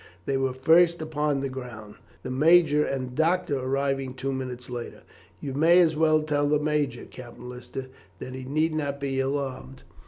They 0.25 0.35
were 0.35 0.55
first 0.55 0.99
upon 0.99 1.41
the 1.41 1.47
ground; 1.49 1.93
the 2.23 2.31
major 2.31 2.83
and 2.83 3.13
doctor 3.13 3.59
arriving 3.59 4.15
two 4.15 4.33
minutes 4.33 4.67
later. 4.67 5.03
"You 5.39 5.53
may 5.53 5.77
as 5.79 5.95
well 5.95 6.23
tell 6.23 6.47
the 6.49 6.57
major, 6.57 7.05
Captain 7.05 7.47
Lister, 7.47 7.85
that 8.17 8.33
he 8.33 8.43
need 8.45 8.73
not 8.73 8.99
be 8.99 9.19
alarmed. 9.19 9.83